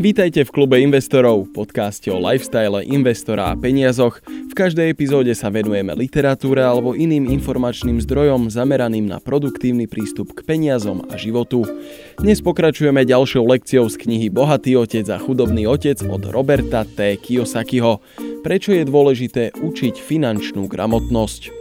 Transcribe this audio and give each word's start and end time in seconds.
Vítajte 0.00 0.48
v 0.48 0.54
klube 0.54 0.80
investorov, 0.80 1.52
podcaste 1.52 2.08
o 2.08 2.16
lifestyle, 2.16 2.80
investora 2.80 3.52
a 3.52 3.58
peniazoch. 3.58 4.24
V 4.24 4.54
každej 4.56 4.88
epizóde 4.88 5.36
sa 5.36 5.52
venujeme 5.52 5.92
literatúre 5.92 6.64
alebo 6.64 6.96
iným 6.96 7.28
informačným 7.28 8.00
zdrojom 8.00 8.48
zameraným 8.48 9.04
na 9.04 9.20
produktívny 9.20 9.84
prístup 9.84 10.32
k 10.32 10.48
peniazom 10.48 11.04
a 11.12 11.20
životu. 11.20 11.68
Dnes 12.16 12.40
pokračujeme 12.40 13.04
ďalšou 13.04 13.44
lekciou 13.44 13.84
z 13.92 14.00
knihy 14.00 14.32
Bohatý 14.32 14.80
otec 14.80 15.04
a 15.12 15.20
chudobný 15.20 15.68
otec 15.68 16.00
od 16.08 16.24
Roberta 16.32 16.88
T. 16.88 17.20
Kiyosakiho. 17.20 18.00
Prečo 18.40 18.72
je 18.72 18.88
dôležité 18.88 19.52
učiť 19.60 20.00
finančnú 20.00 20.72
gramotnosť? 20.72 21.52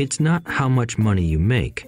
It's 0.00 0.18
not 0.18 0.42
how 0.44 0.72
much 0.72 0.96
money 0.96 1.24
you 1.24 1.38
make, 1.38 1.86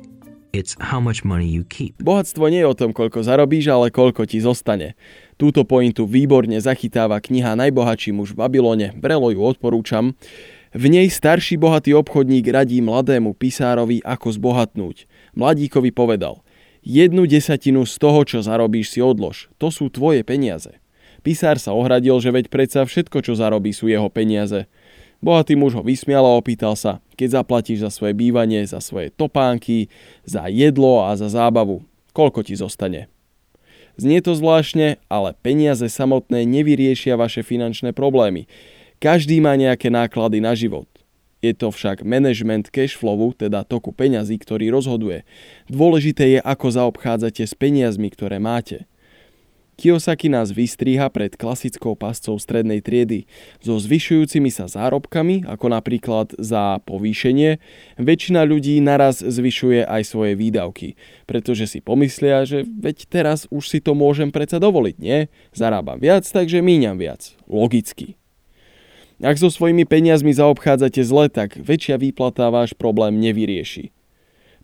it's 0.56 0.74
how 0.80 0.98
much 0.98 1.22
money 1.22 1.46
you 1.46 1.62
keep. 1.62 1.94
Bohatstvo 2.00 2.48
nie 2.48 2.64
je 2.64 2.68
o 2.68 2.74
tom, 2.74 2.96
koľko 2.96 3.20
zarobíš, 3.20 3.68
ale 3.68 3.92
koľko 3.92 4.24
ti 4.24 4.40
zostane. 4.40 4.96
Túto 5.36 5.68
pointu 5.68 6.08
výborne 6.08 6.56
zachytáva 6.56 7.20
kniha 7.20 7.52
Najbohatší 7.54 8.16
muž 8.16 8.32
v 8.32 8.40
Babylone, 8.40 8.96
vrelo 8.96 9.28
ju 9.28 9.44
odporúčam. 9.44 10.16
V 10.72 10.84
nej 10.88 11.12
starší 11.12 11.60
bohatý 11.60 11.92
obchodník 11.96 12.48
radí 12.48 12.80
mladému 12.80 13.36
pisárovi, 13.36 14.00
ako 14.04 14.32
zbohatnúť. 14.32 15.08
Mladíkovi 15.36 15.92
povedal, 15.92 16.40
jednu 16.84 17.28
desatinu 17.28 17.84
z 17.84 17.94
toho, 17.96 18.24
čo 18.24 18.38
zarobíš 18.40 18.96
si 18.96 19.00
odlož. 19.04 19.52
To 19.60 19.68
sú 19.68 19.92
tvoje 19.92 20.24
peniaze. 20.24 20.80
Pisár 21.26 21.58
sa 21.58 21.74
ohradil, 21.74 22.14
že 22.22 22.30
veď 22.30 22.46
predsa 22.46 22.86
všetko, 22.86 23.18
čo 23.18 23.34
zarobí, 23.34 23.74
sú 23.74 23.90
jeho 23.90 24.06
peniaze. 24.06 24.70
Bohatý 25.24 25.56
muž 25.56 25.74
ho 25.74 25.82
vysmial 25.82 26.22
a 26.22 26.36
opýtal 26.36 26.76
sa, 26.76 27.00
keď 27.16 27.42
zaplatíš 27.42 27.82
za 27.82 27.90
svoje 27.90 28.12
bývanie, 28.12 28.62
za 28.68 28.78
svoje 28.84 29.08
topánky, 29.08 29.88
za 30.28 30.46
jedlo 30.52 31.04
a 31.08 31.16
za 31.16 31.32
zábavu, 31.32 31.82
koľko 32.12 32.44
ti 32.44 32.54
zostane. 32.54 33.08
Znie 33.96 34.20
to 34.20 34.36
zvláštne, 34.36 35.00
ale 35.08 35.32
peniaze 35.40 35.88
samotné 35.88 36.44
nevyriešia 36.44 37.16
vaše 37.16 37.40
finančné 37.40 37.96
problémy. 37.96 38.44
Každý 39.00 39.40
má 39.40 39.56
nejaké 39.56 39.88
náklady 39.88 40.44
na 40.44 40.52
život. 40.52 40.84
Je 41.40 41.52
to 41.56 41.72
však 41.72 42.04
management 42.04 42.68
cashflowu, 42.72 43.32
teda 43.36 43.64
toku 43.64 43.92
peňazí, 43.92 44.36
ktorý 44.40 44.68
rozhoduje. 44.72 45.24
Dôležité 45.68 46.36
je, 46.36 46.40
ako 46.44 46.66
zaobchádzate 46.72 47.44
s 47.44 47.52
peniazmi, 47.56 48.08
ktoré 48.12 48.36
máte. 48.36 48.88
Kiyosaki 49.76 50.32
nás 50.32 50.56
vystríha 50.56 51.12
pred 51.12 51.36
klasickou 51.36 51.92
pascou 52.00 52.40
strednej 52.40 52.80
triedy 52.80 53.28
so 53.60 53.76
zvyšujúcimi 53.76 54.48
sa 54.48 54.72
zárobkami, 54.72 55.44
ako 55.44 55.68
napríklad 55.68 56.32
za 56.40 56.80
povýšenie. 56.88 57.60
Väčšina 58.00 58.48
ľudí 58.48 58.80
naraz 58.80 59.20
zvyšuje 59.20 59.84
aj 59.84 60.02
svoje 60.08 60.32
výdavky, 60.32 60.96
pretože 61.28 61.68
si 61.68 61.84
pomyslia, 61.84 62.48
že 62.48 62.64
veď 62.64 63.04
teraz 63.12 63.44
už 63.52 63.68
si 63.68 63.84
to 63.84 63.92
môžem 63.92 64.32
predsa 64.32 64.56
dovoliť, 64.56 64.96
nie? 64.96 65.28
Zarábam 65.52 66.00
viac, 66.00 66.24
takže 66.24 66.64
míňam 66.64 66.96
viac. 66.96 67.36
Logicky. 67.44 68.16
Ak 69.20 69.40
so 69.40 69.48
svojimi 69.48 69.88
peniazmi 69.88 70.32
zaobchádzate 70.32 71.04
zle, 71.04 71.32
tak 71.32 71.56
väčšia 71.56 71.96
výplata 71.96 72.52
váš 72.52 72.76
problém 72.76 73.16
nevyrieši. 73.16 73.95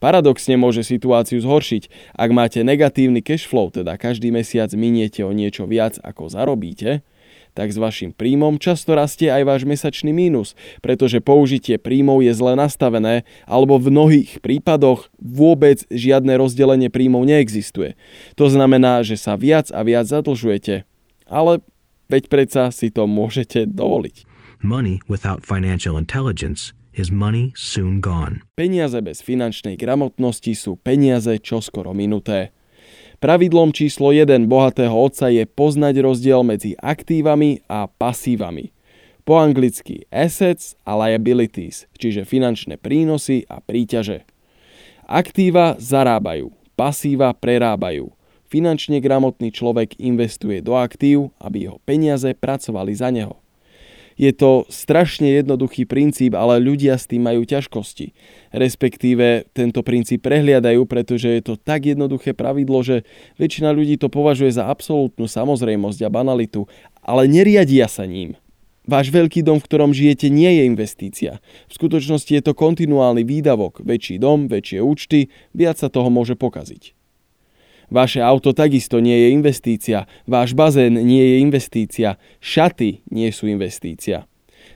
Paradoxne 0.03 0.59
môže 0.59 0.83
situáciu 0.83 1.39
zhoršiť. 1.39 2.11
Ak 2.19 2.35
máte 2.35 2.67
negatívny 2.67 3.23
cash 3.23 3.47
flow, 3.47 3.71
teda 3.71 3.95
každý 3.95 4.35
mesiac 4.35 4.75
miniete 4.75 5.23
o 5.23 5.31
niečo 5.31 5.71
viac 5.71 6.03
ako 6.03 6.27
zarobíte, 6.27 7.07
tak 7.55 7.71
s 7.71 7.79
vašim 7.79 8.11
príjmom 8.11 8.59
často 8.59 8.99
rastie 8.99 9.31
aj 9.31 9.47
váš 9.47 9.63
mesačný 9.63 10.11
mínus, 10.11 10.59
pretože 10.81 11.23
použitie 11.23 11.79
príjmov 11.79 12.25
je 12.25 12.33
zle 12.35 12.59
nastavené 12.59 13.23
alebo 13.47 13.79
v 13.79 13.95
mnohých 13.95 14.43
prípadoch 14.43 15.07
vôbec 15.23 15.85
žiadne 15.93 16.35
rozdelenie 16.35 16.91
príjmov 16.91 17.23
neexistuje. 17.29 17.95
To 18.35 18.51
znamená, 18.51 19.07
že 19.07 19.15
sa 19.15 19.39
viac 19.39 19.71
a 19.71 19.87
viac 19.87 20.09
zadlžujete. 20.09 20.83
Ale 21.31 21.63
veď 22.11 22.27
predsa 22.27 22.75
si 22.75 22.91
to 22.91 23.07
môžete 23.07 23.71
dovoliť. 23.71 24.27
Money 24.65 24.99
without 25.07 25.47
financial 25.47 25.95
intelligence 25.95 26.75
is 26.95 27.11
money 27.11 27.53
soon 27.57 28.01
gone. 28.01 28.45
Peniaze 28.55 29.01
bez 29.03 29.25
finančnej 29.25 29.75
gramotnosti 29.75 30.53
sú 30.55 30.79
peniaze 30.79 31.41
čoskoro 31.41 31.97
minuté. 31.97 32.55
Pravidlom 33.23 33.71
číslo 33.71 34.11
1 34.11 34.51
bohatého 34.51 34.95
otca 34.95 35.31
je 35.31 35.47
poznať 35.47 35.95
rozdiel 36.03 36.43
medzi 36.43 36.75
aktívami 36.79 37.63
a 37.71 37.87
pasívami. 37.87 38.75
Po 39.23 39.39
anglicky 39.39 40.07
assets 40.11 40.75
a 40.83 40.99
liabilities, 40.99 41.87
čiže 41.95 42.27
finančné 42.27 42.79
prínosy 42.79 43.47
a 43.47 43.63
príťaže. 43.63 44.27
Aktíva 45.07 45.79
zarábajú, 45.79 46.51
pasíva 46.75 47.31
prerábajú. 47.35 48.11
Finančne 48.47 48.99
gramotný 48.99 49.51
človek 49.51 49.97
investuje 50.03 50.61
do 50.61 50.77
aktív, 50.79 51.33
aby 51.43 51.67
jeho 51.71 51.79
peniaze 51.83 52.31
pracovali 52.35 52.93
za 52.95 53.11
neho. 53.11 53.42
Je 54.23 54.31
to 54.31 54.71
strašne 54.71 55.27
jednoduchý 55.27 55.83
princíp, 55.83 56.39
ale 56.39 56.63
ľudia 56.63 56.95
s 56.95 57.11
tým 57.11 57.27
majú 57.27 57.43
ťažkosti. 57.43 58.15
Respektíve 58.55 59.51
tento 59.51 59.83
princíp 59.83 60.23
prehliadajú, 60.23 60.87
pretože 60.87 61.27
je 61.27 61.43
to 61.43 61.59
tak 61.59 61.91
jednoduché 61.91 62.31
pravidlo, 62.31 62.87
že 62.87 63.03
väčšina 63.43 63.75
ľudí 63.75 63.99
to 63.99 64.07
považuje 64.07 64.55
za 64.55 64.71
absolútnu 64.71 65.27
samozrejmosť 65.27 66.07
a 66.07 66.15
banalitu, 66.15 66.71
ale 67.03 67.27
neriadia 67.27 67.91
sa 67.91 68.07
ním. 68.07 68.39
Váš 68.87 69.11
veľký 69.11 69.43
dom, 69.43 69.59
v 69.59 69.67
ktorom 69.67 69.91
žijete, 69.91 70.31
nie 70.31 70.59
je 70.59 70.63
investícia. 70.71 71.33
V 71.67 71.73
skutočnosti 71.83 72.31
je 72.31 72.43
to 72.47 72.55
kontinuálny 72.55 73.27
výdavok. 73.27 73.83
Väčší 73.83 74.23
dom, 74.23 74.47
väčšie 74.47 74.79
účty, 74.83 75.35
viac 75.51 75.83
sa 75.83 75.91
toho 75.91 76.11
môže 76.15 76.39
pokaziť. 76.39 77.02
Vaše 77.93 78.25
auto 78.25 78.57
takisto 78.57 79.05
nie 79.05 79.13
je 79.13 79.29
investícia, 79.37 80.09
váš 80.25 80.57
bazén 80.57 80.97
nie 80.97 81.21
je 81.21 81.37
investícia, 81.45 82.17
šaty 82.41 83.05
nie 83.13 83.29
sú 83.29 83.45
investícia. 83.53 84.25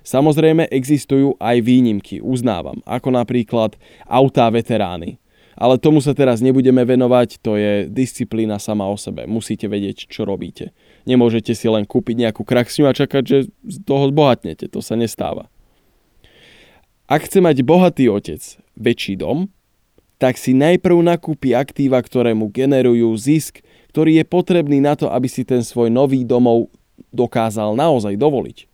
Samozrejme 0.05 0.69
existujú 0.69 1.33
aj 1.41 1.65
výnimky, 1.65 2.21
uznávam, 2.21 2.85
ako 2.85 3.17
napríklad 3.17 3.81
autá 4.05 4.53
veterány. 4.53 5.17
Ale 5.57 5.81
tomu 5.81 6.05
sa 6.05 6.13
teraz 6.13 6.45
nebudeme 6.45 6.85
venovať, 6.85 7.41
to 7.41 7.57
je 7.57 7.89
disciplína 7.89 8.61
sama 8.61 8.85
o 8.85 9.01
sebe. 9.01 9.25
Musíte 9.25 9.65
vedieť, 9.65 10.05
čo 10.13 10.29
robíte. 10.29 10.77
Nemôžete 11.09 11.57
si 11.57 11.65
len 11.73 11.89
kúpiť 11.89 12.29
nejakú 12.29 12.45
kraxňu 12.45 12.85
a 12.85 12.93
čakať, 12.93 13.23
že 13.25 13.39
z 13.65 13.77
toho 13.89 14.13
zbohatnete. 14.13 14.69
To 14.69 14.85
sa 14.85 15.01
nestáva. 15.01 15.49
Ak 17.09 17.25
chce 17.25 17.41
mať 17.41 17.65
bohatý 17.65 18.13
otec 18.13 18.45
väčší 18.77 19.17
dom, 19.17 19.49
tak 20.17 20.41
si 20.41 20.57
najprv 20.57 21.05
nakúpi 21.05 21.53
aktíva, 21.53 22.01
ktoré 22.01 22.33
mu 22.33 22.49
generujú 22.49 23.13
zisk, 23.17 23.61
ktorý 23.93 24.21
je 24.21 24.25
potrebný 24.25 24.81
na 24.81 24.97
to, 24.97 25.09
aby 25.13 25.29
si 25.29 25.45
ten 25.45 25.61
svoj 25.61 25.93
nový 25.93 26.25
domov 26.25 26.73
dokázal 27.13 27.77
naozaj 27.77 28.17
dovoliť. 28.17 28.69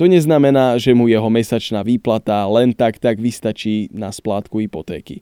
To 0.00 0.08
neznamená, 0.08 0.80
že 0.80 0.96
mu 0.96 1.06
jeho 1.06 1.28
mesačná 1.28 1.84
výplata 1.84 2.46
len 2.48 2.72
tak 2.72 2.96
tak 2.98 3.20
vystačí 3.20 3.92
na 3.92 4.08
splátku 4.08 4.58
hypotéky. 4.62 5.20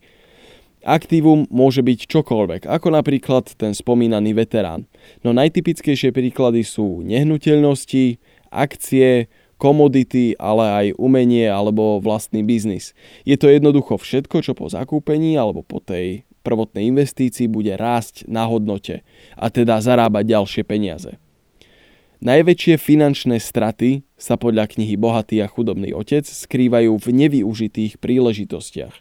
Aktívum 0.80 1.44
môže 1.52 1.84
byť 1.84 2.08
čokoľvek, 2.08 2.64
ako 2.64 2.88
napríklad 2.96 3.52
ten 3.60 3.76
spomínaný 3.76 4.32
veterán. 4.32 4.88
No 5.20 5.36
najtypickejšie 5.36 6.08
príklady 6.08 6.64
sú 6.64 7.04
nehnuteľnosti, 7.04 8.16
akcie, 8.48 9.28
komodity, 9.60 10.32
ale 10.40 10.64
aj 10.64 10.86
umenie 10.96 11.44
alebo 11.44 12.00
vlastný 12.00 12.40
biznis. 12.40 12.96
Je 13.28 13.36
to 13.36 13.52
jednoducho 13.52 14.00
všetko, 14.00 14.40
čo 14.40 14.56
po 14.56 14.72
zakúpení 14.72 15.36
alebo 15.36 15.60
po 15.60 15.84
tej 15.84 16.24
prvotnej 16.40 16.88
investícii 16.88 17.52
bude 17.52 17.76
rásť 17.76 18.24
na 18.24 18.48
hodnote 18.48 19.04
a 19.36 19.52
teda 19.52 19.76
zarábať 19.84 20.24
ďalšie 20.24 20.62
peniaze. 20.64 21.20
Najväčšie 22.20 22.76
finančné 22.76 23.40
straty 23.40 24.04
sa 24.20 24.36
podľa 24.36 24.68
knihy 24.68 24.96
Bohatý 25.00 25.40
a 25.40 25.48
chudobný 25.48 25.96
otec 25.96 26.24
skrývajú 26.28 26.96
v 27.00 27.08
nevyužitých 27.16 27.96
príležitostiach. 27.96 28.92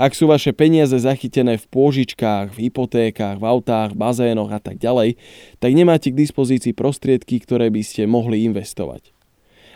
Ak 0.00 0.16
sú 0.16 0.24
vaše 0.24 0.56
peniaze 0.56 0.96
zachytené 0.96 1.60
v 1.60 1.68
pôžičkách, 1.68 2.56
v 2.56 2.68
hypotékach, 2.68 3.36
v 3.36 3.44
autách, 3.44 3.92
bazénoch 3.92 4.48
a 4.48 4.60
tak 4.60 4.80
ďalej, 4.80 5.20
tak 5.60 5.70
nemáte 5.76 6.08
k 6.08 6.20
dispozícii 6.24 6.72
prostriedky, 6.72 7.44
ktoré 7.44 7.68
by 7.68 7.84
ste 7.84 8.08
mohli 8.08 8.48
investovať. 8.48 9.15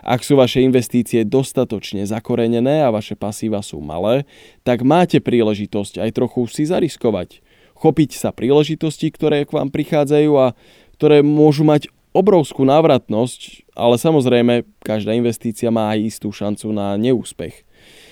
Ak 0.00 0.24
sú 0.24 0.40
vaše 0.40 0.64
investície 0.64 1.28
dostatočne 1.28 2.04
zakorenené 2.08 2.80
a 2.80 2.92
vaše 2.92 3.12
pasíva 3.12 3.60
sú 3.60 3.84
malé, 3.84 4.24
tak 4.64 4.80
máte 4.80 5.20
príležitosť 5.20 6.00
aj 6.00 6.10
trochu 6.16 6.48
si 6.48 6.64
zariskovať. 6.64 7.44
Chopiť 7.76 8.10
sa 8.16 8.32
príležitosti, 8.32 9.08
ktoré 9.12 9.44
k 9.44 9.56
vám 9.56 9.68
prichádzajú 9.72 10.32
a 10.36 10.52
ktoré 10.96 11.24
môžu 11.24 11.64
mať 11.64 11.88
obrovskú 12.12 12.66
návratnosť, 12.66 13.70
ale 13.72 13.96
samozrejme 13.96 14.68
každá 14.82 15.14
investícia 15.14 15.72
má 15.72 15.92
aj 15.94 16.16
istú 16.16 16.28
šancu 16.32 16.72
na 16.74 16.96
neúspech. 16.98 17.64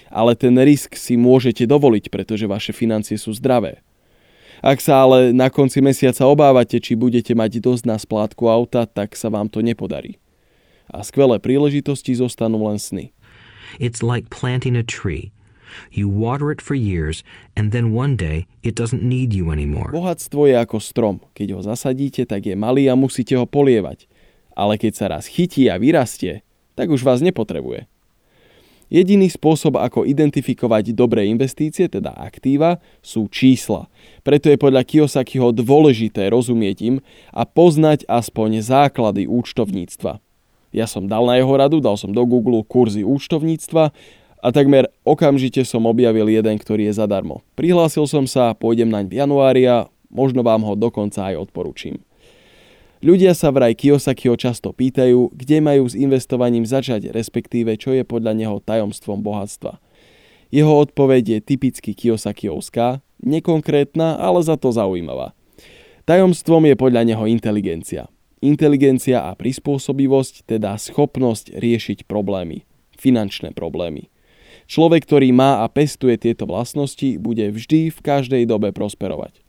Ale 0.08 0.32
ten 0.32 0.56
risk 0.56 0.96
si 0.96 1.20
môžete 1.20 1.68
dovoliť, 1.68 2.08
pretože 2.08 2.48
vaše 2.48 2.72
financie 2.72 3.20
sú 3.20 3.36
zdravé. 3.36 3.84
Ak 4.64 4.80
sa 4.80 5.04
ale 5.04 5.30
na 5.36 5.52
konci 5.52 5.78
mesiaca 5.84 6.24
obávate, 6.26 6.80
či 6.80 6.98
budete 6.98 7.36
mať 7.36 7.60
dosť 7.62 7.84
na 7.84 7.96
splátku 8.00 8.48
auta, 8.48 8.88
tak 8.88 9.14
sa 9.14 9.28
vám 9.28 9.46
to 9.52 9.60
nepodarí 9.60 10.16
a 10.92 11.04
skvelé 11.04 11.38
príležitosti 11.38 12.16
zostanú 12.16 12.64
len 12.68 12.80
sny. 12.80 13.12
It's 13.76 14.00
like 14.00 14.32
planting 14.32 14.74
a 14.76 14.84
tree. 14.84 15.30
You 15.92 16.08
water 16.08 16.48
it 16.48 16.64
for 16.64 16.72
years 16.72 17.20
and 17.52 17.76
then 17.76 17.92
one 17.92 18.16
day 18.16 18.48
it 18.64 18.72
doesn't 18.72 19.04
need 19.04 19.36
you 19.36 19.52
anymore. 19.52 19.92
Bohatstvo 19.92 20.48
je 20.48 20.56
ako 20.56 20.80
strom. 20.80 21.20
Keď 21.36 21.48
ho 21.54 21.60
zasadíte, 21.60 22.24
tak 22.24 22.48
je 22.48 22.56
malý 22.56 22.88
a 22.88 22.96
musíte 22.96 23.36
ho 23.36 23.44
polievať. 23.44 24.08
ale 24.58 24.74
keď 24.74 24.92
sa 24.98 25.06
raz 25.14 25.30
chytí 25.30 25.70
a 25.70 25.78
vyrastie, 25.78 26.42
tak 26.74 26.90
už 26.90 27.06
vás 27.06 27.22
nepotrebuje. 27.22 27.86
Jediný 28.88 29.28
spôsob, 29.28 29.76
ako 29.76 30.08
identifikovať 30.08 30.96
dobré 30.96 31.28
investície, 31.28 31.86
teda 31.86 32.10
aktíva, 32.16 32.80
sú 33.04 33.28
čísla. 33.28 33.86
Preto 34.24 34.48
je 34.48 34.56
podľa 34.56 34.82
Kiyosakiho 34.82 35.52
dôležité 35.52 36.32
rozumieť 36.32 36.76
im 36.82 36.96
a 37.30 37.44
poznať 37.44 38.08
aspoň 38.08 38.64
základy 38.64 39.28
účtovníctva. 39.28 40.24
Ja 40.74 40.84
som 40.84 41.08
dal 41.08 41.24
na 41.24 41.40
jeho 41.40 41.52
radu, 41.56 41.80
dal 41.80 41.96
som 41.96 42.12
do 42.12 42.20
Google 42.28 42.60
kurzy 42.64 43.04
účtovníctva 43.04 43.90
a 44.38 44.48
takmer 44.52 44.86
okamžite 45.02 45.64
som 45.64 45.88
objavil 45.88 46.28
jeden, 46.28 46.56
ktorý 46.60 46.92
je 46.92 47.00
zadarmo. 47.00 47.40
Prihlásil 47.56 48.04
som 48.06 48.28
sa, 48.28 48.52
pôjdem 48.52 48.92
naň 48.92 49.08
v 49.10 49.14
januári 49.18 49.64
a 49.66 49.88
možno 50.12 50.44
vám 50.44 50.62
ho 50.62 50.76
dokonca 50.76 51.32
aj 51.32 51.48
odporučím. 51.48 52.00
Ľudia 52.98 53.30
sa 53.30 53.54
vraj 53.54 53.78
Kiyosakiho 53.78 54.34
často 54.34 54.74
pýtajú, 54.74 55.30
kde 55.30 55.62
majú 55.62 55.86
s 55.86 55.94
investovaním 55.94 56.66
začať, 56.66 57.14
respektíve 57.14 57.78
čo 57.78 57.94
je 57.94 58.02
podľa 58.02 58.34
neho 58.34 58.58
tajomstvom 58.58 59.22
bohatstva. 59.22 59.78
Jeho 60.50 60.74
odpoveď 60.82 61.38
je 61.38 61.44
typicky 61.44 61.94
Kiyosakiovská, 61.94 62.98
nekonkrétna, 63.22 64.18
ale 64.18 64.42
za 64.42 64.58
to 64.58 64.74
zaujímavá. 64.74 65.30
Tajomstvom 66.10 66.66
je 66.66 66.74
podľa 66.74 67.02
neho 67.06 67.24
inteligencia. 67.30 68.10
Inteligencia 68.38 69.26
a 69.26 69.34
prispôsobivosť, 69.34 70.46
teda 70.46 70.78
schopnosť 70.78 71.58
riešiť 71.58 72.06
problémy, 72.06 72.62
finančné 72.94 73.50
problémy. 73.50 74.10
Človek, 74.68 75.08
ktorý 75.08 75.32
má 75.34 75.64
a 75.64 75.66
pestuje 75.66 76.14
tieto 76.20 76.46
vlastnosti, 76.46 77.18
bude 77.18 77.50
vždy 77.50 77.90
v 77.90 77.98
každej 77.98 78.44
dobe 78.46 78.70
prosperovať. 78.70 79.42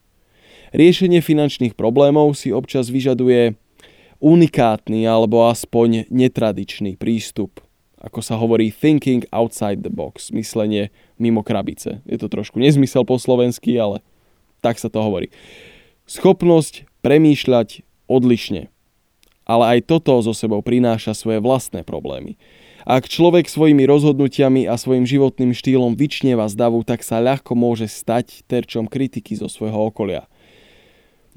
Riešenie 0.74 1.22
finančných 1.22 1.74
problémov 1.74 2.34
si 2.38 2.54
občas 2.54 2.90
vyžaduje 2.90 3.58
unikátny 4.22 5.06
alebo 5.06 5.46
aspoň 5.50 6.08
netradičný 6.10 6.96
prístup. 6.96 7.62
Ako 8.00 8.24
sa 8.24 8.40
hovorí 8.40 8.72
thinking 8.72 9.28
outside 9.36 9.84
the 9.84 9.92
box, 9.92 10.32
myslenie 10.32 10.88
mimo 11.20 11.44
krabice. 11.44 12.00
Je 12.08 12.16
to 12.16 12.32
trošku 12.32 12.56
nezmysel 12.56 13.04
po 13.04 13.20
slovensky, 13.20 13.76
ale 13.76 14.00
tak 14.64 14.80
sa 14.80 14.88
to 14.88 15.04
hovorí. 15.04 15.28
Schopnosť 16.08 16.88
premýšľať 17.04 17.84
odlišne. 18.08 18.72
Ale 19.50 19.66
aj 19.78 19.90
toto 19.90 20.14
zo 20.22 20.38
sebou 20.38 20.62
prináša 20.62 21.18
svoje 21.18 21.42
vlastné 21.42 21.82
problémy. 21.82 22.38
Ak 22.86 23.10
človek 23.10 23.50
svojimi 23.50 23.90
rozhodnutiami 23.90 24.70
a 24.70 24.78
svojim 24.78 25.10
životným 25.10 25.58
štýlom 25.58 25.98
vyčnieva 25.98 26.46
z 26.46 26.54
davu, 26.54 26.86
tak 26.86 27.02
sa 27.02 27.18
ľahko 27.18 27.58
môže 27.58 27.90
stať 27.90 28.46
terčom 28.46 28.86
kritiky 28.86 29.34
zo 29.34 29.50
svojho 29.50 29.90
okolia– 29.90 30.30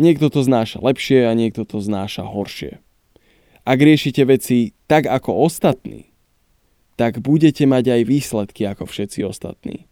Niekto 0.00 0.32
to 0.32 0.40
znáša 0.40 0.80
lepšie 0.80 1.28
a 1.28 1.32
niekto 1.36 1.68
to 1.68 1.78
znáša 1.78 2.24
horšie. 2.24 2.80
Ak 3.62 3.78
riešite 3.78 4.24
veci 4.24 4.72
tak 4.88 5.06
ako 5.06 5.46
ostatní, 5.46 6.10
tak 6.96 7.20
budete 7.20 7.68
mať 7.68 8.00
aj 8.00 8.02
výsledky 8.08 8.66
ako 8.66 8.88
všetci 8.88 9.22
ostatní. 9.22 9.86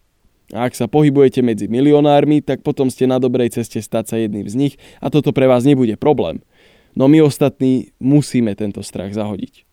A 0.50 0.66
ak 0.66 0.74
sa 0.74 0.90
pohybujete 0.90 1.46
medzi 1.46 1.70
milionármi, 1.70 2.42
tak 2.42 2.66
potom 2.66 2.90
ste 2.90 3.06
na 3.06 3.22
dobrej 3.22 3.54
ceste 3.54 3.78
stať 3.78 4.04
sa 4.10 4.16
jedným 4.18 4.50
z 4.50 4.54
nich 4.58 4.74
a 4.98 5.06
toto 5.06 5.30
pre 5.30 5.46
vás 5.46 5.62
nebude 5.62 5.94
problém. 5.94 6.42
No 6.94 7.06
my 7.06 7.22
ostatní 7.22 7.94
musíme 8.02 8.54
tento 8.58 8.82
strach 8.82 9.14
zahodiť. 9.14 9.70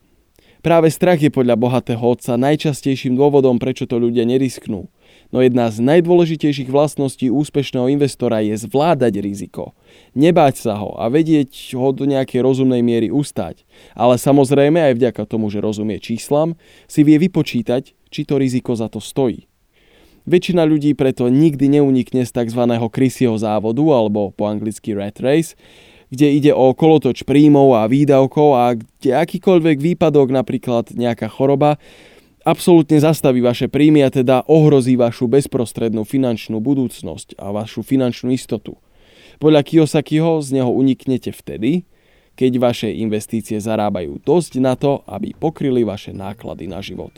Práve 0.66 0.90
strach 0.90 1.22
je 1.22 1.32
podľa 1.32 1.56
bohatého 1.56 2.02
otca 2.02 2.36
najčastejším 2.36 3.16
dôvodom, 3.16 3.62
prečo 3.62 3.86
to 3.86 4.02
ľudia 4.02 4.26
nerisknú. 4.26 4.90
No 5.32 5.38
jedna 5.40 5.70
z 5.72 5.80
najdôležitejších 5.80 6.68
vlastností 6.68 7.32
úspešného 7.32 7.88
investora 7.88 8.44
je 8.44 8.56
zvládať 8.68 9.22
riziko. 9.22 9.78
Nebáť 10.18 10.68
sa 10.68 10.74
ho 10.80 10.98
a 10.98 11.08
vedieť 11.08 11.78
ho 11.78 11.96
do 11.96 12.04
nejakej 12.04 12.42
rozumnej 12.44 12.84
miery 12.84 13.08
ustať. 13.14 13.64
Ale 13.96 14.20
samozrejme 14.20 14.80
aj 14.92 14.94
vďaka 14.98 15.24
tomu, 15.24 15.48
že 15.48 15.64
rozumie 15.64 16.04
číslam, 16.04 16.60
si 16.90 17.06
vie 17.06 17.16
vypočítať, 17.16 17.94
či 18.12 18.22
to 18.28 18.36
riziko 18.36 18.76
za 18.76 18.92
to 18.92 19.00
stojí. 19.00 19.46
Väčšina 20.28 20.68
ľudí 20.68 20.92
preto 20.92 21.32
nikdy 21.32 21.80
neunikne 21.80 22.28
z 22.28 22.32
tzv. 22.36 22.68
krysieho 22.92 23.40
závodu 23.40 23.84
alebo 23.96 24.36
po 24.36 24.52
anglicky 24.52 24.92
rat 24.92 25.24
race, 25.24 25.56
kde 26.08 26.28
ide 26.40 26.52
o 26.56 26.72
kolotoč 26.72 27.28
príjmov 27.28 27.76
a 27.76 27.90
výdavkov 27.90 28.50
a 28.56 28.76
kde 28.76 29.12
akýkoľvek 29.12 29.78
výpadok, 29.80 30.32
napríklad 30.32 30.96
nejaká 30.96 31.28
choroba, 31.28 31.76
absolútne 32.48 32.96
zastaví 32.96 33.44
vaše 33.44 33.68
príjmy 33.68 34.08
a 34.08 34.10
teda 34.10 34.48
ohrozí 34.48 34.96
vašu 34.96 35.28
bezprostrednú 35.28 36.08
finančnú 36.08 36.64
budúcnosť 36.64 37.36
a 37.36 37.52
vašu 37.52 37.84
finančnú 37.84 38.32
istotu. 38.32 38.80
Podľa 39.38 39.62
Kiyosakiho 39.68 40.40
z 40.40 40.56
neho 40.56 40.72
uniknete 40.72 41.36
vtedy, 41.36 41.84
keď 42.38 42.52
vaše 42.62 42.90
investície 42.94 43.60
zarábajú 43.60 44.22
dosť 44.24 44.62
na 44.64 44.80
to, 44.80 45.04
aby 45.10 45.36
pokryli 45.36 45.84
vaše 45.84 46.16
náklady 46.16 46.70
na 46.70 46.80
život. 46.80 47.12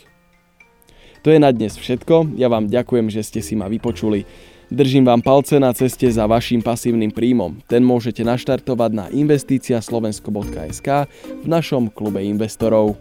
To 1.27 1.29
je 1.29 1.39
na 1.39 1.51
dnes 1.51 1.75
všetko, 1.75 2.39
ja 2.39 2.47
vám 2.47 2.71
ďakujem, 2.71 3.11
že 3.11 3.21
ste 3.27 3.43
si 3.43 3.53
ma 3.53 3.67
vypočuli. 3.67 4.23
Držím 4.71 5.05
vám 5.05 5.21
palce 5.21 5.59
na 5.59 5.73
ceste 5.73 6.11
za 6.11 6.29
vašim 6.29 6.61
pasívnym 6.61 7.09
príjmom. 7.09 7.57
Ten 7.65 7.81
môžete 7.81 8.21
naštartovať 8.21 8.91
na 8.93 9.05
investíciaslovensko.sk 9.09 11.09
v 11.41 11.45
našom 11.49 11.89
klube 11.89 12.21
investorov. 12.21 12.93